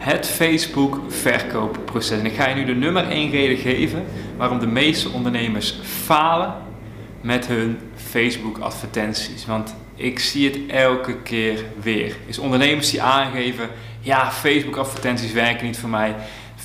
Het 0.00 0.26
Facebook 0.26 1.00
verkoopproces. 1.08 2.18
En 2.18 2.26
ik 2.26 2.34
ga 2.34 2.48
je 2.48 2.54
nu 2.54 2.64
de 2.64 2.74
nummer 2.74 3.08
1 3.08 3.30
reden 3.30 3.56
geven 3.56 4.06
waarom 4.36 4.58
de 4.58 4.66
meeste 4.66 5.08
ondernemers 5.08 5.78
falen 6.04 6.54
met 7.20 7.46
hun 7.46 7.78
Facebook 7.94 8.58
advertenties. 8.58 9.46
Want 9.46 9.74
ik 9.94 10.18
zie 10.18 10.50
het 10.50 10.58
elke 10.68 11.16
keer 11.16 11.64
weer. 11.82 12.16
Is 12.26 12.38
ondernemers 12.38 12.90
die 12.90 13.02
aangeven, 13.02 13.68
ja 14.00 14.30
Facebook 14.30 14.76
advertenties 14.76 15.32
werken 15.32 15.66
niet 15.66 15.78
voor 15.78 15.88
mij. 15.88 16.14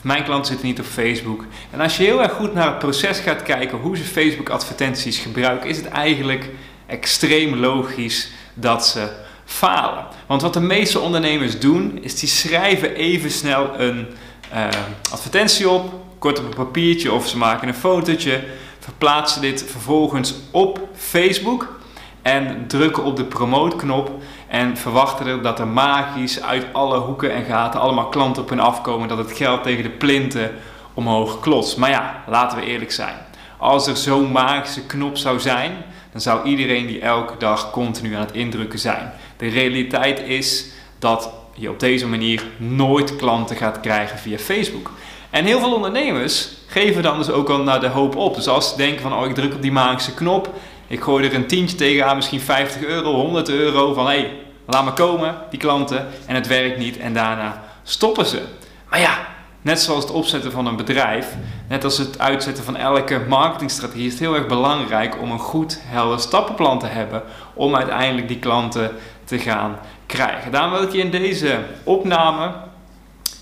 Mijn 0.03 0.23
klanten 0.23 0.45
zitten 0.45 0.67
niet 0.67 0.79
op 0.79 0.85
Facebook. 0.85 1.45
En 1.71 1.79
als 1.79 1.97
je 1.97 2.03
heel 2.03 2.21
erg 2.21 2.31
goed 2.31 2.53
naar 2.53 2.67
het 2.67 2.79
proces 2.79 3.19
gaat 3.19 3.43
kijken 3.43 3.77
hoe 3.77 3.97
ze 3.97 4.03
Facebook 4.03 4.49
advertenties 4.49 5.17
gebruiken, 5.17 5.69
is 5.69 5.77
het 5.77 5.87
eigenlijk 5.87 6.49
extreem 6.85 7.55
logisch 7.55 8.29
dat 8.53 8.87
ze 8.87 9.23
falen. 9.45 10.05
Want 10.25 10.41
wat 10.41 10.53
de 10.53 10.59
meeste 10.59 10.99
ondernemers 10.99 11.59
doen, 11.59 11.99
is 12.01 12.19
die 12.19 12.29
schrijven 12.29 12.95
even 12.95 13.31
snel 13.31 13.79
een 13.79 14.07
uh, 14.53 14.67
advertentie 15.11 15.69
op, 15.69 15.93
kort 16.19 16.39
op 16.39 16.45
een 16.45 16.65
papiertje 16.65 17.11
of 17.11 17.27
ze 17.27 17.37
maken 17.37 17.67
een 17.67 17.73
fotootje, 17.73 18.43
verplaatsen 18.79 19.41
dit 19.41 19.65
vervolgens 19.67 20.33
op 20.51 20.79
Facebook 20.95 21.79
en 22.21 22.67
drukken 22.67 23.03
op 23.03 23.15
de 23.15 23.23
promote-knop 23.23 24.11
en 24.47 24.77
verwachten 24.77 25.27
er 25.27 25.41
dat 25.41 25.59
er 25.59 25.67
magisch 25.67 26.41
uit 26.41 26.65
alle 26.71 26.97
hoeken 26.97 27.33
en 27.33 27.43
gaten 27.43 27.79
allemaal 27.79 28.09
klanten 28.09 28.41
op 28.41 28.49
hun 28.49 28.59
afkomen, 28.59 29.07
dat 29.07 29.17
het 29.17 29.31
geld 29.31 29.63
tegen 29.63 29.83
de 29.83 29.89
plinten 29.89 30.51
omhoog 30.93 31.39
klotst. 31.39 31.77
Maar 31.77 31.89
ja, 31.89 32.23
laten 32.27 32.57
we 32.57 32.65
eerlijk 32.65 32.91
zijn. 32.91 33.15
Als 33.57 33.87
er 33.87 33.97
zo'n 33.97 34.31
magische 34.31 34.85
knop 34.85 35.17
zou 35.17 35.39
zijn, 35.39 35.71
dan 36.11 36.21
zou 36.21 36.43
iedereen 36.43 36.87
die 36.87 37.01
elke 37.01 37.37
dag 37.37 37.71
continu 37.71 38.15
aan 38.15 38.21
het 38.21 38.31
indrukken 38.31 38.79
zijn. 38.79 39.13
De 39.37 39.47
realiteit 39.47 40.19
is 40.19 40.65
dat 40.99 41.29
je 41.53 41.69
op 41.69 41.79
deze 41.79 42.07
manier 42.07 42.43
nooit 42.57 43.15
klanten 43.15 43.55
gaat 43.55 43.79
krijgen 43.79 44.17
via 44.17 44.37
Facebook. 44.37 44.91
En 45.29 45.45
heel 45.45 45.59
veel 45.59 45.73
ondernemers 45.73 46.49
geven 46.67 47.03
dan 47.03 47.17
dus 47.17 47.29
ook 47.29 47.49
al 47.49 47.63
naar 47.63 47.79
de 47.79 47.87
hoop 47.87 48.15
op. 48.15 48.35
Dus 48.35 48.47
als 48.47 48.69
ze 48.69 48.77
denken 48.77 49.01
van, 49.01 49.13
oh 49.13 49.25
ik 49.25 49.35
druk 49.35 49.53
op 49.53 49.61
die 49.61 49.71
magische 49.71 50.13
knop, 50.13 50.49
ik 50.87 51.01
gooi 51.01 51.27
er 51.27 51.33
een 51.33 51.47
tientje 51.47 51.75
tegenaan, 51.75 52.15
misschien 52.15 52.41
50 52.41 52.83
euro, 52.83 53.13
100 53.13 53.49
euro, 53.49 53.93
van 53.93 54.05
hé, 54.05 54.11
hey, 54.11 54.31
laat 54.65 54.85
me 54.85 54.93
komen, 54.93 55.35
die 55.49 55.59
klanten, 55.59 56.07
en 56.25 56.35
het 56.35 56.47
werkt 56.47 56.77
niet 56.77 56.97
en 56.97 57.13
daarna 57.13 57.63
stoppen 57.83 58.25
ze. 58.25 58.41
Maar 58.89 58.99
ja, 58.99 59.27
net 59.61 59.81
zoals 59.81 60.03
het 60.03 60.13
opzetten 60.13 60.51
van 60.51 60.65
een 60.65 60.75
bedrijf, 60.75 61.35
net 61.67 61.83
als 61.83 61.97
het 61.97 62.19
uitzetten 62.19 62.63
van 62.63 62.75
elke 62.75 63.21
marketingstrategie, 63.27 64.05
is 64.05 64.11
het 64.11 64.21
heel 64.21 64.35
erg 64.35 64.47
belangrijk 64.47 65.21
om 65.21 65.31
een 65.31 65.39
goed, 65.39 65.79
helder 65.81 66.19
stappenplan 66.19 66.79
te 66.79 66.85
hebben 66.85 67.23
om 67.53 67.75
uiteindelijk 67.75 68.27
die 68.27 68.39
klanten 68.39 68.91
te 69.25 69.39
gaan 69.39 69.79
krijgen. 70.05 70.51
Daarom 70.51 70.71
wil 70.71 70.83
ik 70.83 70.91
je 70.91 70.97
in 70.97 71.11
deze 71.11 71.59
opname 71.83 72.51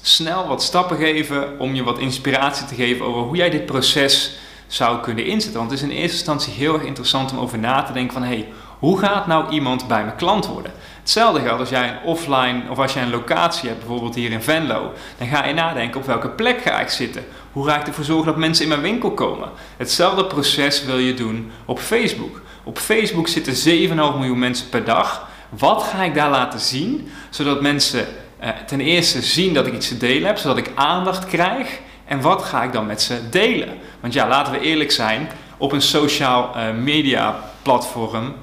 snel 0.01 0.47
wat 0.47 0.63
stappen 0.63 0.97
geven 0.97 1.59
om 1.59 1.75
je 1.75 1.83
wat 1.83 1.99
inspiratie 1.99 2.65
te 2.65 2.75
geven 2.75 3.05
over 3.05 3.21
hoe 3.21 3.35
jij 3.35 3.49
dit 3.49 3.65
proces 3.65 4.37
zou 4.67 4.99
kunnen 4.99 5.25
inzetten. 5.25 5.59
Want 5.59 5.71
het 5.71 5.79
is 5.79 5.85
in 5.85 5.95
eerste 5.95 6.17
instantie 6.17 6.53
heel 6.53 6.73
erg 6.73 6.83
interessant 6.83 7.31
om 7.31 7.39
over 7.39 7.59
na 7.59 7.83
te 7.83 7.93
denken 7.93 8.13
van 8.13 8.23
hey, 8.23 8.47
hoe 8.79 8.99
gaat 8.99 9.27
nou 9.27 9.49
iemand 9.49 9.87
bij 9.87 10.03
mijn 10.03 10.15
klant 10.15 10.47
worden? 10.47 10.71
Hetzelfde 10.99 11.41
geldt 11.41 11.59
als 11.59 11.69
jij 11.69 11.89
een 11.89 12.03
offline 12.03 12.61
of 12.69 12.79
als 12.79 12.93
jij 12.93 13.03
een 13.03 13.09
locatie 13.09 13.69
hebt, 13.69 13.79
bijvoorbeeld 13.79 14.15
hier 14.15 14.31
in 14.31 14.41
Venlo. 14.41 14.91
Dan 15.17 15.27
ga 15.27 15.45
je 15.45 15.53
nadenken 15.53 15.99
op 15.99 16.05
welke 16.05 16.29
plek 16.29 16.61
ga 16.61 16.79
ik 16.79 16.89
zitten? 16.89 17.25
Hoe 17.51 17.67
ga 17.67 17.79
ik 17.79 17.87
ervoor 17.87 18.03
zorgen 18.03 18.25
dat 18.25 18.37
mensen 18.37 18.63
in 18.63 18.69
mijn 18.69 18.81
winkel 18.81 19.11
komen? 19.11 19.49
Hetzelfde 19.77 20.25
proces 20.25 20.83
wil 20.83 20.97
je 20.97 21.13
doen 21.13 21.51
op 21.65 21.79
Facebook. 21.79 22.41
Op 22.63 22.77
Facebook 22.77 23.27
zitten 23.27 23.53
7,5 23.89 23.93
miljoen 23.93 24.39
mensen 24.39 24.69
per 24.69 24.83
dag. 24.83 25.27
Wat 25.57 25.83
ga 25.83 26.03
ik 26.03 26.13
daar 26.13 26.29
laten 26.29 26.59
zien, 26.59 27.11
zodat 27.29 27.61
mensen 27.61 28.05
eh, 28.39 28.49
ten 28.49 28.81
eerste 28.81 29.21
zien 29.21 29.53
dat 29.53 29.67
ik 29.67 29.73
iets 29.73 29.87
te 29.87 29.97
delen 29.97 30.27
heb, 30.27 30.37
zodat 30.37 30.57
ik 30.57 30.71
aandacht 30.75 31.25
krijg. 31.25 31.79
En 32.05 32.21
wat 32.21 32.43
ga 32.43 32.63
ik 32.63 32.71
dan 32.71 32.85
met 32.85 33.01
ze 33.01 33.29
delen? 33.29 33.77
Want 33.99 34.13
ja, 34.13 34.27
laten 34.27 34.53
we 34.53 34.59
eerlijk 34.59 34.91
zijn, 34.91 35.29
op 35.57 35.71
een 35.71 35.81
sociaal 35.81 36.51
uh, 36.55 36.71
media 36.71 37.39
platform 37.61 38.33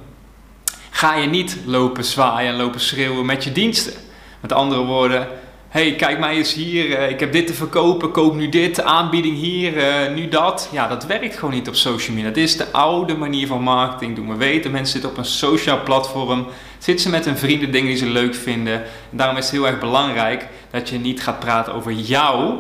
ga 0.91 1.15
je 1.15 1.27
niet 1.27 1.57
lopen 1.65 2.05
zwaaien 2.05 2.53
en 2.53 2.59
lopen 2.59 2.81
schreeuwen 2.81 3.27
met 3.27 3.45
je 3.45 3.53
diensten. 3.53 3.93
Met 4.41 4.53
andere 4.53 4.85
woorden, 4.85 5.29
hey, 5.71 5.95
kijk 5.95 6.19
mij 6.19 6.37
eens 6.37 6.55
hier, 6.55 6.87
uh, 6.87 7.11
ik 7.11 7.21
heb 7.21 7.33
dit 7.33 7.47
te 7.47 7.55
verkopen, 7.55 8.11
koop 8.11 8.35
nu 8.35 8.49
dit, 8.49 8.83
aanbieding 8.83 9.37
hier, 9.37 9.77
uh, 9.77 10.15
nu 10.15 10.29
dat. 10.29 10.69
Ja, 10.73 10.89
dat 10.89 11.07
werkt 11.07 11.35
gewoon 11.35 11.55
niet 11.55 11.69
op 11.69 11.75
social 11.75 12.17
media. 12.17 12.31
Dat 12.31 12.39
is 12.39 12.57
de 12.57 12.73
oude 12.73 13.17
manier 13.17 13.47
van 13.47 13.63
marketing 13.63 14.17
doen. 14.17 14.29
We 14.29 14.37
weten, 14.37 14.71
mensen 14.71 14.93
zitten 14.93 15.11
op 15.11 15.17
een 15.17 15.25
sociaal 15.25 15.83
platform, 15.83 16.47
zitten 16.79 17.05
ze 17.05 17.11
met 17.11 17.25
hun 17.25 17.37
vrienden 17.37 17.71
dingen 17.71 17.89
die 17.89 17.97
ze 17.97 18.07
leuk 18.07 18.35
vinden. 18.35 18.75
En 18.83 19.17
daarom 19.17 19.37
is 19.37 19.45
het 19.45 19.53
heel 19.53 19.67
erg 19.67 19.79
belangrijk 19.79 20.49
dat 20.71 20.89
je 20.89 20.99
niet 20.99 21.23
gaat 21.23 21.39
praten 21.39 21.75
over 21.75 21.93
jou, 21.93 22.55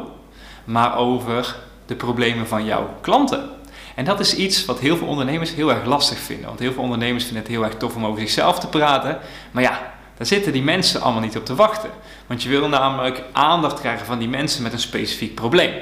maar 0.64 0.96
over 0.96 1.56
de 1.86 1.94
problemen 1.94 2.46
van 2.46 2.64
jouw 2.64 2.94
klanten. 3.00 3.48
En 3.94 4.04
dat 4.04 4.20
is 4.20 4.36
iets 4.36 4.64
wat 4.64 4.78
heel 4.78 4.96
veel 4.96 5.06
ondernemers 5.06 5.54
heel 5.54 5.70
erg 5.70 5.84
lastig 5.84 6.18
vinden. 6.18 6.46
Want 6.46 6.58
heel 6.58 6.72
veel 6.72 6.82
ondernemers 6.82 7.24
vinden 7.24 7.42
het 7.42 7.52
heel 7.52 7.64
erg 7.64 7.74
tof 7.74 7.96
om 7.96 8.06
over 8.06 8.20
zichzelf 8.20 8.58
te 8.58 8.68
praten. 8.68 9.18
Maar 9.50 9.62
ja, 9.62 9.92
daar 10.20 10.28
zitten 10.28 10.52
die 10.52 10.62
mensen 10.62 11.00
allemaal 11.00 11.22
niet 11.22 11.36
op 11.36 11.44
te 11.44 11.54
wachten. 11.54 11.90
Want 12.26 12.42
je 12.42 12.48
wil 12.48 12.68
namelijk 12.68 13.22
aandacht 13.32 13.80
krijgen 13.80 14.06
van 14.06 14.18
die 14.18 14.28
mensen 14.28 14.62
met 14.62 14.72
een 14.72 14.78
specifiek 14.78 15.34
probleem. 15.34 15.72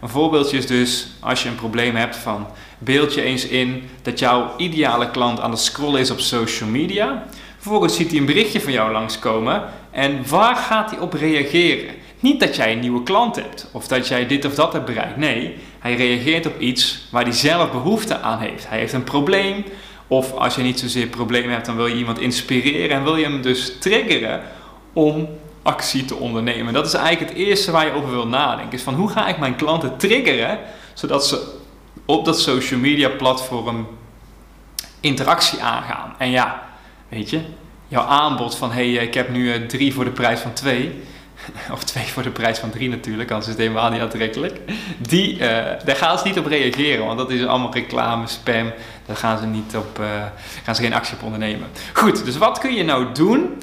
Een 0.00 0.08
voorbeeldje 0.08 0.56
is 0.56 0.66
dus 0.66 1.06
als 1.20 1.42
je 1.42 1.48
een 1.48 1.54
probleem 1.54 1.96
hebt 1.96 2.16
van 2.16 2.46
beeld 2.78 3.14
je 3.14 3.22
eens 3.22 3.46
in 3.46 3.90
dat 4.02 4.18
jouw 4.18 4.54
ideale 4.56 5.10
klant 5.10 5.40
aan 5.40 5.50
het 5.50 5.60
scrollen 5.60 6.00
is 6.00 6.10
op 6.10 6.20
social 6.20 6.68
media. 6.68 7.26
Vervolgens 7.58 7.96
ziet 7.96 8.10
hij 8.10 8.18
een 8.18 8.26
berichtje 8.26 8.60
van 8.60 8.72
jou 8.72 8.92
langskomen 8.92 9.62
en 9.90 10.28
waar 10.28 10.56
gaat 10.56 10.90
hij 10.90 10.98
op 10.98 11.12
reageren? 11.12 11.94
Niet 12.20 12.40
dat 12.40 12.56
jij 12.56 12.72
een 12.72 12.80
nieuwe 12.80 13.02
klant 13.02 13.36
hebt 13.36 13.68
of 13.72 13.86
dat 13.88 14.08
jij 14.08 14.26
dit 14.26 14.44
of 14.44 14.54
dat 14.54 14.72
hebt 14.72 14.84
bereikt. 14.84 15.16
Nee, 15.16 15.56
hij 15.78 15.94
reageert 15.94 16.46
op 16.46 16.60
iets 16.60 17.06
waar 17.10 17.22
hij 17.22 17.32
zelf 17.32 17.70
behoefte 17.70 18.20
aan 18.20 18.38
heeft. 18.38 18.68
Hij 18.68 18.78
heeft 18.78 18.92
een 18.92 19.04
probleem 19.04 19.64
of 20.06 20.32
als 20.32 20.54
je 20.54 20.62
niet 20.62 20.80
zozeer 20.80 21.06
problemen 21.06 21.50
hebt, 21.50 21.66
dan 21.66 21.76
wil 21.76 21.86
je 21.86 21.94
iemand 21.96 22.18
inspireren 22.18 22.96
en 22.96 23.04
wil 23.04 23.16
je 23.16 23.24
hem 23.24 23.42
dus 23.42 23.78
triggeren 23.78 24.42
om 24.92 25.28
actie 25.62 26.04
te 26.04 26.14
ondernemen. 26.14 26.72
Dat 26.72 26.86
is 26.86 26.94
eigenlijk 26.94 27.32
het 27.32 27.46
eerste 27.46 27.70
waar 27.70 27.86
je 27.86 27.92
over 27.92 28.10
wil 28.10 28.26
nadenken. 28.26 28.72
Is 28.72 28.82
van 28.82 28.94
hoe 28.94 29.08
ga 29.08 29.28
ik 29.28 29.38
mijn 29.38 29.56
klanten 29.56 29.96
triggeren 29.96 30.58
zodat 30.94 31.26
ze 31.26 31.54
op 32.04 32.24
dat 32.24 32.40
social 32.40 32.80
media 32.80 33.08
platform 33.08 33.88
interactie 35.00 35.62
aangaan. 35.62 36.14
En 36.18 36.30
ja, 36.30 36.62
weet 37.08 37.30
je, 37.30 37.40
jouw 37.88 38.04
aanbod 38.04 38.56
van 38.56 38.72
hey, 38.72 38.92
ik 38.92 39.14
heb 39.14 39.28
nu 39.30 39.66
drie 39.66 39.94
voor 39.94 40.04
de 40.04 40.10
prijs 40.10 40.40
van 40.40 40.52
twee 40.52 41.02
of 41.72 41.84
twee 41.84 42.04
voor 42.04 42.22
de 42.22 42.30
prijs 42.30 42.58
van 42.58 42.70
drie 42.70 42.88
natuurlijk, 42.88 43.30
anders 43.30 43.48
is 43.48 43.54
het 43.54 43.62
helemaal 43.62 43.90
niet 43.90 44.00
aantrekkelijk. 44.00 44.60
Die, 44.98 45.32
uh, 45.32 45.38
daar 45.84 45.96
gaan 45.96 46.18
ze 46.18 46.26
niet 46.26 46.38
op 46.38 46.46
reageren, 46.46 47.06
want 47.06 47.18
dat 47.18 47.30
is 47.30 47.46
allemaal 47.46 47.72
reclame, 47.72 48.26
spam. 48.26 48.72
Daar 49.06 49.16
gaan 49.16 49.38
ze, 49.38 49.46
niet 49.46 49.76
op, 49.76 49.98
uh, 50.00 50.06
gaan 50.64 50.74
ze 50.74 50.82
geen 50.82 50.94
actie 50.94 51.16
op 51.16 51.22
ondernemen. 51.22 51.68
Goed, 51.92 52.24
dus 52.24 52.36
wat 52.36 52.58
kun 52.58 52.74
je 52.74 52.84
nou 52.84 53.12
doen 53.12 53.62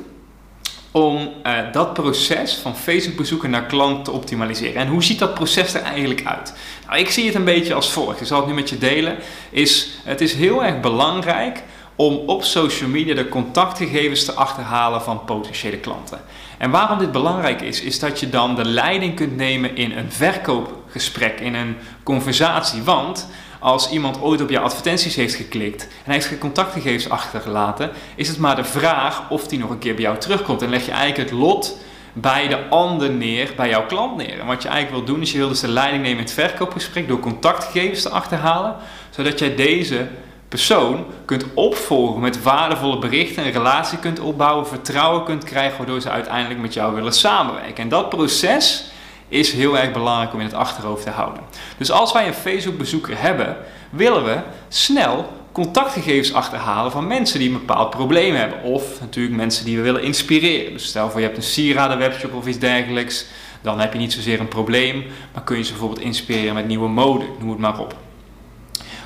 om 0.92 1.30
uh, 1.46 1.58
dat 1.72 1.94
proces 1.94 2.54
van 2.54 2.76
Facebook 2.76 3.16
bezoeken 3.16 3.50
naar 3.50 3.66
klant 3.66 4.06
te 4.06 4.12
optimaliseren? 4.12 4.82
En 4.82 4.88
hoe 4.88 5.04
ziet 5.04 5.20
dat 5.20 5.34
proces 5.34 5.74
er 5.74 5.82
eigenlijk 5.82 6.26
uit? 6.26 6.54
Nou, 6.88 7.00
ik 7.00 7.10
zie 7.10 7.26
het 7.26 7.36
een 7.36 7.44
beetje 7.44 7.74
als 7.74 7.92
volgt. 7.92 8.22
Ik 8.22 8.28
zal 8.28 8.38
het 8.38 8.48
nu 8.48 8.54
met 8.54 8.70
je 8.70 8.78
delen. 8.78 9.18
Is, 9.50 9.90
het 10.04 10.22
is 10.22 10.34
heel 10.34 10.64
erg 10.64 10.80
belangrijk 10.80 11.64
om 11.96 12.16
op 12.16 12.44
social 12.44 12.90
media 12.90 13.16
de 13.16 13.30
contactgegevens 13.30 14.26
te 14.26 14.34
achterhalen 14.34 15.02
van 15.02 15.26
potentiële 15.26 15.78
klanten. 15.78 16.22
En 16.58 16.72
waarom 16.72 16.98
dit 16.98 17.12
belangrijk 17.12 17.62
is, 17.62 17.82
is 17.82 18.00
dat 18.00 18.20
je 18.20 18.30
dan 18.30 18.56
de 18.56 18.66
leiding 18.66 19.16
kunt 19.16 19.36
nemen 19.36 19.76
in 19.76 19.92
een 19.98 20.12
verkoopgesprek, 20.12 21.40
in 21.40 21.56
een 21.56 21.78
conversatie. 22.04 22.84
Want 22.84 23.28
als 23.60 23.90
iemand 23.90 24.22
ooit 24.22 24.42
op 24.42 24.50
je 24.50 24.60
advertenties 24.60 25.16
heeft 25.16 25.36
geklikt 25.36 25.82
en 25.82 25.90
hij 26.04 26.14
heeft 26.14 26.26
geen 26.26 26.38
contactgegevens 26.38 27.10
achtergelaten, 27.10 27.92
is 28.16 28.28
het 28.28 28.38
maar 28.38 28.56
de 28.56 28.64
vraag 28.64 29.30
of 29.30 29.48
die 29.48 29.60
nog 29.60 29.70
een 29.70 29.80
keer 29.80 29.94
bij 29.94 30.04
jou 30.04 30.18
terugkomt. 30.18 30.62
En 30.62 30.70
leg 30.70 30.86
je 30.86 30.92
eigenlijk 30.92 31.30
het 31.30 31.40
lot 31.40 31.78
bij 32.14 32.48
de 32.48 32.68
ander 32.70 33.10
neer, 33.10 33.50
bij 33.56 33.70
jouw 33.70 33.86
klant 33.86 34.18
neer. 34.18 34.40
En 34.40 34.46
wat 34.46 34.62
je 34.62 34.70
eigenlijk 34.70 35.06
wil 35.06 35.16
doen, 35.16 35.24
is 35.24 35.32
je 35.32 35.38
wil 35.38 35.48
dus 35.48 35.60
de 35.60 35.68
leiding 35.68 36.04
nemen 36.04 36.18
in 36.18 36.24
het 36.24 36.34
verkoopgesprek 36.34 37.08
door 37.08 37.20
contactgegevens 37.20 38.02
te 38.02 38.10
achterhalen, 38.10 38.76
zodat 39.10 39.40
jij 39.40 39.56
deze 39.56 40.08
persoon 40.52 41.06
kunt 41.26 41.46
opvolgen 41.54 42.22
met 42.22 42.44
waardevolle 42.44 43.00
berichten, 43.00 43.46
een 43.46 43.52
relatie 43.52 43.98
kunt 43.98 44.20
opbouwen, 44.20 44.68
vertrouwen 44.68 45.24
kunt 45.24 45.44
krijgen, 45.44 45.78
waardoor 45.78 46.02
ze 46.02 46.10
uiteindelijk 46.10 46.60
met 46.60 46.74
jou 46.74 46.96
willen 46.96 47.14
samenwerken. 47.14 47.84
En 47.84 47.90
dat 47.90 48.10
proces 48.10 48.84
is 49.28 49.52
heel 49.52 49.78
erg 49.78 49.92
belangrijk 49.92 50.34
om 50.34 50.40
in 50.40 50.46
het 50.46 50.56
achterhoofd 50.56 51.04
te 51.04 51.10
houden. 51.10 51.44
Dus 51.78 51.92
als 51.92 52.12
wij 52.12 52.28
een 52.28 52.34
Facebook-bezoeker 52.34 53.22
hebben, 53.22 53.58
willen 53.90 54.24
we 54.24 54.38
snel 54.68 55.30
contactgegevens 55.52 56.34
achterhalen 56.34 56.92
van 56.92 57.08
mensen 57.08 57.40
die 57.40 57.48
een 57.48 57.60
bepaald 57.66 57.90
probleem 57.90 58.36
hebben. 58.36 58.64
Of 58.64 59.00
natuurlijk 59.00 59.36
mensen 59.36 59.66
die 59.66 59.78
we 59.78 59.84
willen 59.84 60.04
inspireren. 60.04 60.74
Dus 60.74 60.86
stel 60.86 61.10
voor 61.10 61.20
je 61.20 61.26
hebt 61.26 61.38
een 61.38 61.44
sieraden 61.44 61.98
webshop 61.98 62.34
of 62.34 62.48
iets 62.48 62.60
dergelijks. 62.60 63.26
Dan 63.62 63.80
heb 63.80 63.94
je 63.94 64.00
niet 64.00 64.14
zozeer 64.14 64.40
een 64.40 64.48
probleem, 64.48 65.06
maar 65.34 65.44
kun 65.44 65.58
je 65.58 65.64
ze 65.64 65.72
bijvoorbeeld 65.72 66.02
inspireren 66.02 66.54
met 66.54 66.68
nieuwe 66.68 66.90
mode, 66.90 67.26
noem 67.40 67.50
het 67.50 67.60
maar 67.60 67.80
op. 67.80 67.96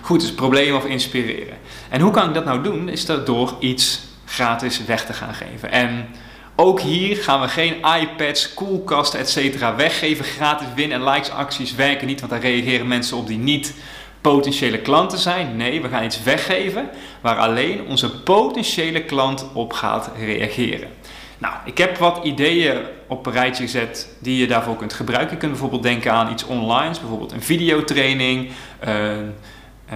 Goed, 0.06 0.22
dus 0.22 0.34
problemen 0.34 0.78
of 0.78 0.86
inspireren. 0.86 1.58
En 1.90 2.02
hoe 2.02 2.12
kan 2.12 2.28
ik 2.28 2.34
dat 2.34 2.46
nou 2.46 2.64
doen? 2.64 2.90
Is 2.90 3.06
dat 3.06 3.26
door 3.26 3.54
iets 3.60 4.02
gratis 4.26 4.86
weg 4.86 5.06
te 5.06 5.14
gaan 5.14 5.34
geven. 5.34 5.72
En 5.72 6.08
ook 6.56 6.80
hier 6.80 7.18
gaan 7.18 7.42
we 7.42 7.48
geen 7.48 7.76
iPads, 8.02 8.54
koelkasten, 8.54 9.20
etc. 9.20 9.76
weggeven. 9.78 10.26
Gratis 10.26 10.68
win- 10.76 10.92
en 10.92 11.04
likes-acties 11.04 11.76
werken 11.76 12.08
niet, 12.08 12.20
want 12.20 12.32
daar 12.32 12.42
reageren 12.42 12.88
mensen 12.88 13.18
op 13.18 13.28
die 13.28 13.38
niet 13.38 13.74
potentiële 14.22 14.80
klanten 14.80 15.18
zijn. 15.18 15.56
Nee, 15.56 15.82
we 15.82 15.90
gaan 15.90 16.04
iets 16.04 16.24
weggeven 16.24 16.90
waar 17.22 17.38
alleen 17.38 17.86
onze 17.88 18.12
potentiële 18.12 19.04
klant 19.04 19.46
op 19.54 19.74
gaat 19.74 20.12
reageren. 20.20 20.90
Nou, 21.38 21.54
ik 21.66 21.78
heb 21.78 21.98
wat 21.98 22.20
ideeën 22.24 22.78
op 23.08 23.26
een 23.26 23.34
rijtje 23.34 23.64
gezet 23.64 24.16
die 24.20 24.38
je 24.38 24.48
daarvoor 24.48 24.76
kunt 24.76 24.94
gebruiken. 24.94 25.32
Je 25.32 25.38
kunt 25.38 25.52
bijvoorbeeld 25.52 25.84
denken 25.84 26.12
aan 26.12 26.32
iets 26.32 26.46
online, 26.46 26.96
bijvoorbeeld 27.00 27.32
een 27.32 27.44
videotraining, 27.44 28.52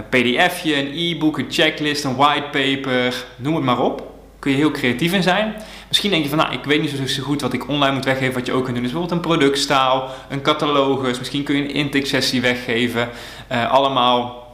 pdfje, 0.09 0.75
een 0.75 0.91
e-book, 0.93 1.37
een 1.37 1.45
checklist, 1.49 2.03
een 2.03 2.15
whitepaper, 2.15 3.25
noem 3.35 3.55
het 3.55 3.63
maar 3.63 3.79
op. 3.79 4.07
Kun 4.39 4.51
je 4.51 4.57
heel 4.57 4.71
creatief 4.71 5.13
in 5.13 5.23
zijn. 5.23 5.55
Misschien 5.87 6.09
denk 6.09 6.23
je 6.23 6.29
van, 6.29 6.37
nou, 6.37 6.53
ik 6.53 6.63
weet 6.63 6.81
niet 6.81 7.09
zo 7.09 7.23
goed 7.23 7.41
wat 7.41 7.53
ik 7.53 7.67
online 7.67 7.93
moet 7.93 8.05
weggeven, 8.05 8.33
wat 8.33 8.45
je 8.45 8.51
ook 8.51 8.63
kunt 8.63 8.75
doen. 8.75 8.83
Dus 8.83 8.91
bijvoorbeeld 8.91 9.25
een 9.25 9.31
productstaal, 9.31 10.09
een 10.29 10.41
catalogus, 10.41 11.17
misschien 11.17 11.43
kun 11.43 11.55
je 11.55 11.61
een 11.61 11.73
intake 11.73 12.05
sessie 12.05 12.41
weggeven. 12.41 13.09
Uh, 13.51 13.71
allemaal 13.71 14.47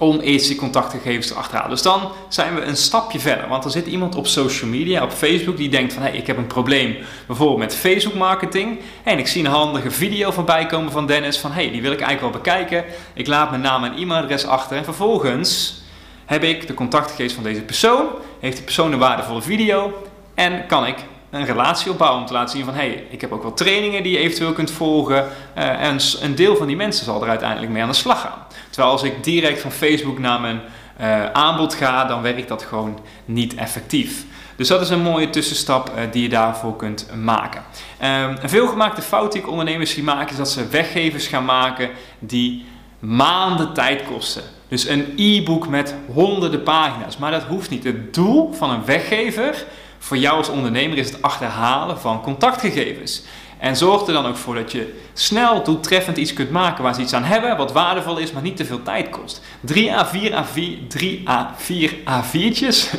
om 0.00 0.18
die 0.18 0.54
contactgegevens 0.56 1.26
te 1.26 1.34
achterhalen. 1.34 1.70
Dus 1.70 1.82
dan 1.82 2.12
zijn 2.28 2.54
we 2.54 2.60
een 2.60 2.76
stapje 2.76 3.20
verder. 3.20 3.48
Want 3.48 3.64
er 3.64 3.70
zit 3.70 3.86
iemand 3.86 4.14
op 4.14 4.26
social 4.26 4.70
media, 4.70 5.02
op 5.02 5.12
Facebook, 5.12 5.56
die 5.56 5.68
denkt 5.68 5.92
van... 5.92 6.02
hé, 6.02 6.08
hey, 6.08 6.18
ik 6.18 6.26
heb 6.26 6.36
een 6.36 6.46
probleem 6.46 6.96
bijvoorbeeld 7.26 7.58
met 7.58 7.74
Facebook 7.74 8.14
marketing. 8.14 8.80
En 9.02 9.18
ik 9.18 9.26
zie 9.26 9.44
een 9.44 9.50
handige 9.50 9.90
video 9.90 10.30
voorbij 10.30 10.66
komen 10.66 10.92
van 10.92 11.06
Dennis 11.06 11.38
van... 11.38 11.52
hé, 11.52 11.62
hey, 11.62 11.70
die 11.70 11.82
wil 11.82 11.92
ik 11.92 12.00
eigenlijk 12.00 12.32
wel 12.32 12.42
bekijken. 12.42 12.84
Ik 13.14 13.26
laat 13.26 13.50
mijn 13.50 13.62
naam 13.62 13.84
en 13.84 13.96
e-mailadres 13.96 14.46
achter. 14.46 14.76
En 14.76 14.84
vervolgens 14.84 15.82
heb 16.26 16.42
ik 16.42 16.66
de 16.66 16.74
contactgegevens 16.74 17.34
van 17.34 17.42
deze 17.42 17.62
persoon. 17.62 18.06
Heeft 18.40 18.56
die 18.56 18.64
persoon 18.64 18.92
een 18.92 18.98
waardevolle 18.98 19.42
video. 19.42 19.92
En 20.34 20.66
kan 20.66 20.86
ik 20.86 20.96
een 21.30 21.44
relatie 21.44 21.90
opbouwen 21.90 22.20
om 22.20 22.26
te 22.26 22.32
laten 22.32 22.56
zien 22.56 22.64
van... 22.64 22.74
hé, 22.74 22.80
hey, 22.80 23.06
ik 23.10 23.20
heb 23.20 23.32
ook 23.32 23.42
wel 23.42 23.54
trainingen 23.54 24.02
die 24.02 24.12
je 24.12 24.18
eventueel 24.18 24.52
kunt 24.52 24.70
volgen. 24.70 25.28
Uh, 25.58 25.82
en 25.82 25.98
een 26.20 26.34
deel 26.34 26.56
van 26.56 26.66
die 26.66 26.76
mensen 26.76 27.04
zal 27.04 27.22
er 27.22 27.28
uiteindelijk 27.28 27.72
mee 27.72 27.82
aan 27.82 27.88
de 27.88 27.94
slag 27.94 28.20
gaan. 28.20 28.46
Terwijl 28.70 28.92
als 28.92 29.02
ik 29.02 29.24
direct 29.24 29.60
van 29.60 29.70
Facebook 29.70 30.18
naar 30.18 30.40
mijn 30.40 30.60
uh, 31.00 31.24
aanbod 31.32 31.74
ga, 31.74 32.04
dan 32.04 32.22
werkt 32.22 32.48
dat 32.48 32.62
gewoon 32.62 32.98
niet 33.24 33.54
effectief. 33.54 34.24
Dus 34.56 34.68
dat 34.68 34.80
is 34.80 34.90
een 34.90 35.02
mooie 35.02 35.30
tussenstap 35.30 35.90
uh, 35.90 36.02
die 36.12 36.22
je 36.22 36.28
daarvoor 36.28 36.76
kunt 36.76 37.06
maken. 37.22 37.62
Um, 38.02 38.36
een 38.40 38.48
veelgemaakte 38.48 39.02
fout 39.02 39.32
die 39.32 39.40
ik 39.40 39.48
ondernemers 39.48 39.90
zie 39.90 40.02
maken 40.02 40.30
is 40.30 40.36
dat 40.36 40.50
ze 40.50 40.68
weggevers 40.68 41.26
gaan 41.26 41.44
maken 41.44 41.90
die 42.18 42.64
maanden 42.98 43.72
tijd 43.72 44.02
kosten. 44.04 44.42
Dus 44.68 44.88
een 44.88 45.12
e-book 45.16 45.68
met 45.68 45.94
honderden 46.12 46.62
pagina's. 46.62 47.16
Maar 47.16 47.30
dat 47.30 47.42
hoeft 47.42 47.70
niet. 47.70 47.84
Het 47.84 48.14
doel 48.14 48.52
van 48.52 48.70
een 48.70 48.84
weggever 48.84 49.64
voor 50.02 50.16
jou 50.16 50.36
als 50.36 50.48
ondernemer 50.48 50.98
is 50.98 51.10
het 51.10 51.22
achterhalen 51.22 52.00
van 52.00 52.22
contactgegevens. 52.22 53.22
En 53.58 53.76
zorg 53.76 54.06
er 54.06 54.12
dan 54.12 54.26
ook 54.26 54.36
voor 54.36 54.54
dat 54.54 54.72
je 54.72 54.94
snel 55.12 55.62
doeltreffend 55.62 56.16
iets 56.16 56.32
kunt 56.32 56.50
maken 56.50 56.82
waar 56.82 56.94
ze 56.94 57.00
iets 57.00 57.12
aan 57.12 57.24
hebben, 57.24 57.56
wat 57.56 57.72
waardevol 57.72 58.18
is, 58.18 58.32
maar 58.32 58.42
niet 58.42 58.56
te 58.56 58.64
veel 58.64 58.82
tijd 58.82 59.08
kost. 59.08 59.42
3 59.60 59.90
A4 59.90 60.32
A4, 60.32 60.86
3 60.88 61.22
A4 61.28 61.90
A4'tjes 61.92 62.98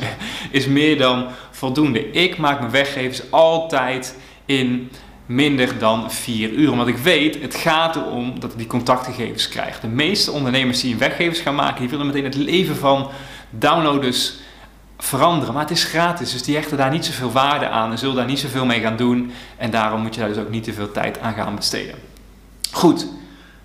is 0.51 0.67
meer 0.67 0.97
dan 0.97 1.27
voldoende. 1.51 2.11
Ik 2.11 2.37
maak 2.37 2.59
mijn 2.59 2.71
weggevers 2.71 3.31
altijd 3.31 4.17
in 4.45 4.91
minder 5.25 5.77
dan 5.77 6.11
4 6.11 6.49
uur. 6.49 6.75
Want 6.75 6.87
ik 6.87 6.97
weet, 6.97 7.41
het 7.41 7.55
gaat 7.55 7.95
erom 7.95 8.39
dat 8.39 8.51
ik 8.51 8.57
die 8.57 8.67
contactgegevens 8.67 9.49
krijg. 9.49 9.79
De 9.79 9.87
meeste 9.87 10.31
ondernemers 10.31 10.81
die 10.81 10.95
weggevers 10.95 11.39
gaan 11.39 11.55
maken, 11.55 11.79
die 11.79 11.89
willen 11.89 12.05
meteen 12.05 12.23
het 12.23 12.35
leven 12.35 12.75
van 12.75 13.09
downloaders 13.49 14.33
veranderen. 15.03 15.53
Maar 15.53 15.63
het 15.63 15.71
is 15.71 15.83
gratis, 15.83 16.31
dus 16.31 16.43
die 16.43 16.55
hechten 16.55 16.77
daar 16.77 16.91
niet 16.91 17.05
zoveel 17.05 17.31
waarde 17.31 17.67
aan 17.69 17.91
en 17.91 17.97
zullen 17.97 18.15
daar 18.15 18.25
niet 18.25 18.39
zoveel 18.39 18.65
mee 18.65 18.81
gaan 18.81 18.95
doen. 18.95 19.31
En 19.57 19.71
daarom 19.71 20.01
moet 20.01 20.13
je 20.13 20.19
daar 20.19 20.29
dus 20.29 20.37
ook 20.37 20.49
niet 20.49 20.63
te 20.63 20.73
veel 20.73 20.91
tijd 20.91 21.19
aan 21.19 21.33
gaan 21.33 21.55
besteden. 21.55 21.95
Goed, 22.71 23.07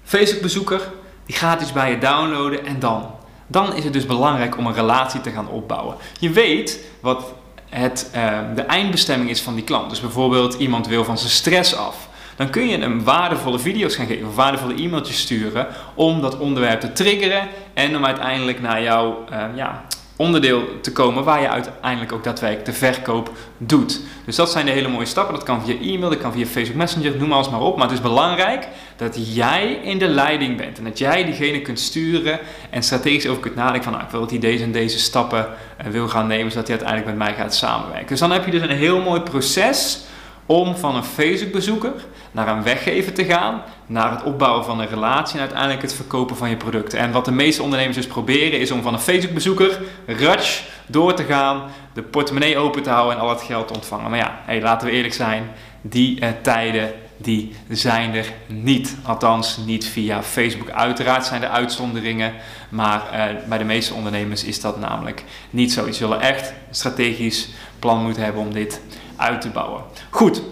Facebook-bezoeker, 0.05 0.81
die 1.27 1.37
gaat 1.37 1.61
iets 1.61 1.73
bij 1.73 1.91
je 1.91 1.99
downloaden 1.99 2.67
en 2.67 2.79
dan? 2.79 3.11
Dan 3.47 3.75
is 3.75 3.85
het 3.85 3.93
dus 3.93 4.07
belangrijk 4.07 4.57
om 4.59 4.67
een 4.67 4.75
relatie 4.75 5.21
te 5.21 5.31
gaan 5.31 5.49
opbouwen. 5.49 5.97
Je 6.19 6.31
weet 6.31 6.81
wat 7.01 7.33
het, 7.69 8.11
uh, 8.15 8.39
de 8.55 8.63
eindbestemming 8.63 9.31
is 9.31 9.43
van 9.43 9.55
die 9.55 9.65
klant. 9.65 9.91
Dus 9.91 10.01
bijvoorbeeld 10.01 10.55
iemand 10.55 10.87
wil 10.87 11.05
van 11.05 11.19
zijn 11.19 11.31
stress 11.31 11.77
af. 11.77 12.09
Dan 12.37 12.51
kun 12.51 12.69
je 12.69 12.79
hem 12.79 13.05
waardevolle 13.05 13.59
video's 13.59 13.95
gaan 13.95 14.07
geven, 14.07 14.35
waardevolle 14.35 14.75
e-mailtjes 14.75 15.21
sturen 15.21 15.67
om 15.95 16.21
dat 16.21 16.39
onderwerp 16.39 16.81
te 16.81 16.93
triggeren 16.93 17.49
en 17.75 17.97
om 17.97 18.05
uiteindelijk 18.05 18.61
naar 18.61 18.83
jou 18.83 19.15
uh, 19.33 19.45
ja, 19.55 19.85
onderdeel 20.17 20.81
te 20.81 20.93
komen 20.93 21.25
waar 21.25 21.41
je 21.41 21.49
uiteindelijk 21.49 22.13
ook 22.13 22.25
daadwerkelijk 22.25 22.67
de 22.67 22.73
verkoop 22.73 23.31
doet. 23.59 24.01
Dus 24.25 24.37
dat 24.37 24.51
zijn 24.51 24.67
de 24.67 24.73
hele 24.73 24.89
mooie 24.89 25.07
stappen. 25.07 25.35
Dat 25.35 25.45
kan 25.45 25.65
via 25.65 25.75
e-mail, 25.81 26.11
dat 26.11 26.19
kan 26.19 26.33
via 26.33 26.47
Facebook 26.47 26.77
Messenger, 26.77 27.17
noem 27.17 27.33
alles 27.33 27.51
maar 27.51 27.61
op. 27.61 27.77
Maar 27.77 27.87
het 27.87 27.97
is 27.97 28.03
belangrijk 28.03 28.69
dat 28.97 29.35
jij 29.35 29.73
in 29.83 29.99
de 29.99 30.09
leiding 30.09 30.57
bent 30.57 30.79
en 30.79 30.85
dat 30.85 30.99
jij 30.99 31.25
diegene 31.25 31.61
kunt 31.61 31.81
sturen 31.81 32.39
en 32.71 32.83
strategisch 32.83 33.29
over 33.29 33.43
kunt 33.43 33.55
nadenken 33.55 33.83
van 33.83 33.93
nou, 33.93 34.05
ik 34.05 34.11
wil 34.11 34.21
dat 34.21 34.31
hij 34.31 34.39
deze 34.39 34.65
en 34.65 34.73
deze 34.73 34.99
stappen 34.99 35.49
eh, 35.77 35.87
wil 35.87 36.09
gaan 36.09 36.27
nemen 36.27 36.53
zodat 36.53 36.69
hij 36.69 36.77
uiteindelijk 36.77 37.19
met 37.19 37.27
mij 37.29 37.37
gaat 37.37 37.55
samenwerken. 37.55 38.09
Dus 38.09 38.21
dan 38.21 38.31
heb 38.31 38.45
je 38.45 38.51
dus 38.51 38.63
een 38.63 38.71
heel 38.71 39.01
mooi 39.01 39.21
proces 39.21 40.05
om 40.47 40.77
van 40.77 40.97
een 40.97 41.05
Facebook-bezoeker 41.05 41.93
naar 42.33 42.49
een 42.49 42.63
weggever 42.63 43.13
te 43.13 43.25
gaan, 43.25 43.63
naar 43.87 44.11
het 44.11 44.23
opbouwen 44.23 44.65
van 44.65 44.81
een 44.81 44.89
relatie 44.89 45.35
en 45.35 45.41
uiteindelijk 45.41 45.83
het 45.83 45.95
verkopen 45.95 46.37
van 46.37 46.51
je 46.51 46.57
producten. 46.57 46.99
En 46.99 47.13
wat 47.13 47.25
de 47.25 47.31
meeste 47.31 47.63
ondernemers 47.63 47.97
dus 47.97 48.07
proberen 48.07 48.61
is 48.61 48.71
om 48.71 48.83
van 48.83 48.93
een 48.93 49.01
Facebook-bezoeker, 49.01 49.81
ratsch, 50.07 50.63
door 50.87 51.15
te 51.15 51.25
gaan, 51.25 51.63
de 51.93 52.03
portemonnee 52.03 52.59
open 52.59 52.83
te 52.83 52.91
houden 52.91 53.17
en 53.17 53.23
al 53.23 53.29
het 53.29 53.43
geld 53.43 53.69
te 53.69 53.75
ontvangen. 53.75 54.11
Maar 54.11 54.19
ja, 54.19 54.41
hey, 54.45 54.61
laten 54.61 54.89
we 54.89 54.93
eerlijk 54.95 55.15
zijn, 55.15 55.51
die 55.81 56.21
uh, 56.21 56.29
tijden 56.43 56.93
die 57.17 57.55
zijn 57.69 58.15
er 58.15 58.33
niet. 58.47 58.97
Althans, 59.03 59.57
niet 59.57 59.87
via 59.87 60.23
Facebook. 60.23 60.71
Uiteraard 60.71 61.27
zijn 61.27 61.43
er 61.43 61.49
uitzonderingen, 61.49 62.33
maar 62.69 63.03
uh, 63.13 63.49
bij 63.49 63.59
de 63.59 63.65
meeste 63.65 63.95
ondernemers 63.95 64.45
is 64.45 64.61
dat 64.61 64.81
namelijk 64.81 65.25
niet 65.51 65.73
zo. 65.73 65.87
Je 65.87 65.93
zullen 65.93 66.21
echt 66.21 66.53
strategisch 66.71 67.49
plan 67.79 68.03
moeten 68.03 68.23
hebben 68.23 68.43
om 68.43 68.53
dit 68.53 68.81
uit 69.17 69.41
te 69.41 69.49
bouwen. 69.49 69.83
Goed, 70.11 70.43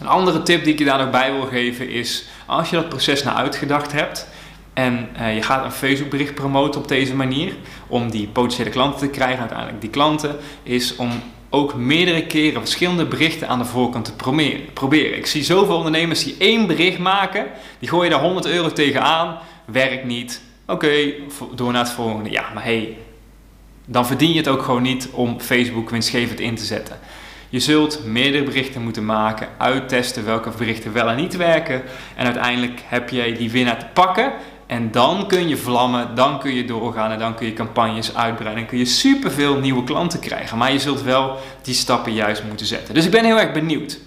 een 0.00 0.06
andere 0.06 0.42
tip 0.42 0.64
die 0.64 0.72
ik 0.72 0.78
je 0.78 0.84
daar 0.84 0.98
nog 0.98 1.10
bij 1.10 1.32
wil 1.32 1.46
geven 1.46 1.90
is, 1.90 2.24
als 2.46 2.70
je 2.70 2.76
dat 2.76 2.88
proces 2.88 3.22
nou 3.22 3.36
uitgedacht 3.36 3.92
hebt 3.92 4.26
en 4.78 5.08
uh, 5.20 5.34
je 5.34 5.42
gaat 5.42 5.64
een 5.64 5.72
Facebook 5.72 6.10
bericht 6.10 6.34
promoten 6.34 6.80
op 6.80 6.88
deze 6.88 7.14
manier, 7.14 7.54
om 7.86 8.10
die 8.10 8.28
potentiële 8.28 8.70
klanten 8.70 9.00
te 9.00 9.08
krijgen, 9.08 9.38
uiteindelijk 9.38 9.80
die 9.80 9.90
klanten, 9.90 10.36
is 10.62 10.96
om 10.96 11.10
ook 11.50 11.74
meerdere 11.74 12.26
keren 12.26 12.60
verschillende 12.60 13.06
berichten 13.06 13.48
aan 13.48 13.58
de 13.58 13.64
voorkant 13.64 14.04
te 14.04 14.12
proberen. 14.72 15.16
Ik 15.16 15.26
zie 15.26 15.44
zoveel 15.44 15.76
ondernemers 15.76 16.24
die 16.24 16.34
één 16.38 16.66
bericht 16.66 16.98
maken, 16.98 17.46
die 17.78 17.88
gooien 17.88 18.10
daar 18.10 18.20
100 18.20 18.46
euro 18.46 18.72
tegenaan, 18.72 19.38
werkt 19.64 20.04
niet. 20.04 20.42
Oké, 20.66 21.12
door 21.54 21.72
naar 21.72 21.84
het 21.84 21.92
volgende. 21.92 22.30
Ja, 22.30 22.44
maar 22.54 22.64
hey, 22.64 22.96
dan 23.84 24.06
verdien 24.06 24.32
je 24.32 24.38
het 24.38 24.48
ook 24.48 24.62
gewoon 24.62 24.82
niet 24.82 25.08
om 25.12 25.40
Facebook 25.40 25.90
winstgevend 25.90 26.40
in 26.40 26.54
te 26.54 26.64
zetten. 26.64 26.98
Je 27.50 27.60
zult 27.60 28.04
meerdere 28.04 28.44
berichten 28.44 28.82
moeten 28.82 29.04
maken, 29.04 29.48
uittesten 29.58 30.24
welke 30.24 30.50
berichten 30.58 30.92
wel 30.92 31.08
en 31.08 31.16
niet 31.16 31.36
werken. 31.36 31.82
En 32.16 32.24
uiteindelijk 32.24 32.80
heb 32.84 33.10
jij 33.10 33.34
die 33.34 33.50
winnaar 33.50 33.78
te 33.78 33.86
pakken. 33.92 34.32
En 34.66 34.90
dan 34.90 35.26
kun 35.28 35.48
je 35.48 35.56
vlammen, 35.56 36.14
dan 36.14 36.38
kun 36.38 36.54
je 36.54 36.64
doorgaan 36.64 37.10
en 37.10 37.18
dan 37.18 37.34
kun 37.34 37.46
je 37.46 37.52
campagnes 37.52 38.14
uitbreiden. 38.14 38.62
En 38.62 38.68
kun 38.68 38.78
je 38.78 38.84
superveel 38.84 39.58
nieuwe 39.58 39.84
klanten 39.84 40.20
krijgen. 40.20 40.58
Maar 40.58 40.72
je 40.72 40.78
zult 40.78 41.02
wel 41.02 41.38
die 41.62 41.74
stappen 41.74 42.12
juist 42.12 42.42
moeten 42.44 42.66
zetten. 42.66 42.94
Dus 42.94 43.04
ik 43.04 43.10
ben 43.10 43.24
heel 43.24 43.38
erg 43.38 43.52
benieuwd. 43.52 43.98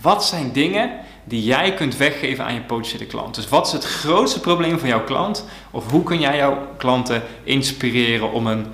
Wat 0.00 0.24
zijn 0.24 0.52
dingen 0.52 0.90
die 1.24 1.44
jij 1.44 1.74
kunt 1.74 1.96
weggeven 1.96 2.44
aan 2.44 2.54
je 2.54 2.60
potentiële 2.60 3.06
klant? 3.06 3.34
Dus 3.34 3.48
wat 3.48 3.66
is 3.66 3.72
het 3.72 3.84
grootste 3.84 4.40
probleem 4.40 4.78
van 4.78 4.88
jouw 4.88 5.04
klant? 5.04 5.44
Of 5.70 5.90
hoe 5.90 6.02
kun 6.02 6.20
jij 6.20 6.36
jouw 6.36 6.68
klanten 6.76 7.22
inspireren 7.44 8.32
om 8.32 8.46
een 8.46 8.66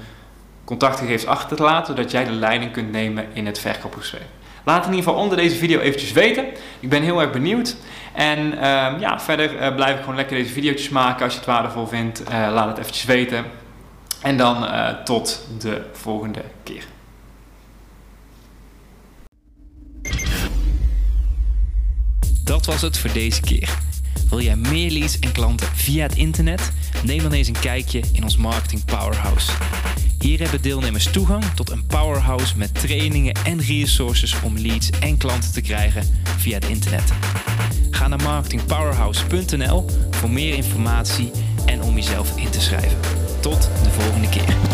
contactgegevens 0.65 1.27
achter 1.27 1.57
te 1.57 1.63
laten, 1.63 1.97
zodat 1.97 2.11
jij 2.11 2.25
de 2.25 2.31
leiding 2.31 2.73
kunt 2.73 2.93
nemen 2.93 3.27
in 3.33 3.47
het 3.47 3.59
verkoopgesprek. 3.59 4.27
Laat 4.65 4.85
in 4.85 4.91
ieder 4.91 5.05
geval 5.05 5.23
onder 5.23 5.37
deze 5.37 5.57
video 5.57 5.81
eventjes 5.81 6.13
weten. 6.13 6.47
Ik 6.81 6.89
ben 6.89 7.03
heel 7.03 7.21
erg 7.21 7.33
benieuwd. 7.33 7.77
En 8.13 8.39
uh, 8.39 8.61
ja, 9.01 9.21
verder 9.21 9.55
uh, 9.55 9.75
blijf 9.75 9.95
ik 9.95 10.01
gewoon 10.01 10.17
lekker 10.17 10.37
deze 10.37 10.53
video's 10.53 10.89
maken. 10.89 11.25
Als 11.25 11.33
je 11.33 11.39
het 11.39 11.49
waardevol 11.49 11.87
vindt, 11.87 12.21
uh, 12.21 12.29
laat 12.29 12.69
het 12.69 12.79
eventjes 12.79 13.05
weten. 13.05 13.45
En 14.21 14.37
dan 14.37 14.67
tot 15.05 15.47
de 15.59 15.83
volgende 15.93 16.43
keer. 16.63 16.85
Dat 22.45 22.67
was 22.67 22.83
het 22.83 22.99
voor 22.99 23.13
deze 23.13 23.41
keer. 23.41 23.79
Wil 24.29 24.41
jij 24.41 24.57
meer 24.57 24.91
leads 24.91 25.19
en 25.19 25.33
klanten 25.33 25.67
via 25.67 26.03
het 26.03 26.17
internet? 26.17 26.73
Neem 27.05 27.23
dan 27.23 27.33
eens 27.33 27.49
een 27.49 27.61
kijkje 27.61 28.03
in 28.13 28.23
ons 28.23 28.37
Marketing 28.37 28.85
Powerhouse. 28.85 29.53
Hier 30.23 30.41
hebben 30.41 30.63
deelnemers 30.63 31.11
toegang 31.11 31.45
tot 31.45 31.71
een 31.71 31.87
powerhouse 31.87 32.57
met 32.57 32.75
trainingen 32.75 33.35
en 33.45 33.61
resources 33.61 34.41
om 34.41 34.59
leads 34.59 34.91
en 34.91 35.17
klanten 35.17 35.53
te 35.53 35.61
krijgen 35.61 36.03
via 36.37 36.55
het 36.55 36.65
internet. 36.65 37.13
Ga 37.91 38.09
naar 38.09 38.23
marketingpowerhouse.nl 38.23 39.85
voor 40.11 40.31
meer 40.31 40.55
informatie 40.55 41.31
en 41.67 41.83
om 41.83 41.95
jezelf 41.95 42.37
in 42.37 42.51
te 42.51 42.61
schrijven. 42.61 42.99
Tot 43.41 43.71
de 43.83 43.91
volgende 43.91 44.29
keer. 44.29 44.72